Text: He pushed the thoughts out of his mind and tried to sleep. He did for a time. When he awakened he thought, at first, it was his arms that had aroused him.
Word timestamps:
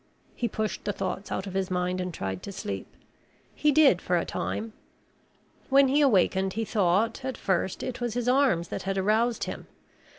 He 0.35 0.47
pushed 0.47 0.83
the 0.83 0.93
thoughts 0.93 1.31
out 1.31 1.45
of 1.45 1.53
his 1.53 1.69
mind 1.69 2.01
and 2.01 2.11
tried 2.11 2.41
to 2.41 2.51
sleep. 2.51 2.87
He 3.53 3.71
did 3.71 4.01
for 4.01 4.17
a 4.17 4.25
time. 4.25 4.73
When 5.69 5.89
he 5.89 6.01
awakened 6.01 6.53
he 6.53 6.65
thought, 6.65 7.23
at 7.23 7.37
first, 7.37 7.83
it 7.83 8.01
was 8.01 8.15
his 8.15 8.27
arms 8.27 8.69
that 8.69 8.81
had 8.81 8.97
aroused 8.97 9.43
him. 9.43 9.67